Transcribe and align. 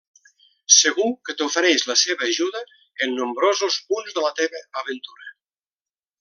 Segur 0.75 1.09
que 1.27 1.35
t'ofereix 1.41 1.85
la 1.89 1.95
seva 2.05 2.25
ajuda 2.29 2.63
en 3.07 3.13
nombrosos 3.19 3.79
punts 3.93 4.17
de 4.19 4.25
la 4.27 4.33
teva 4.41 4.63
aventura. 4.83 5.31